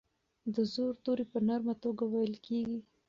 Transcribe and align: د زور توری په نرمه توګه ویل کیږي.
د 0.55 0.57
زور 0.73 0.93
توری 1.03 1.25
په 1.31 1.39
نرمه 1.47 1.75
توګه 1.83 2.03
ویل 2.11 2.35
کیږي. 2.45 2.79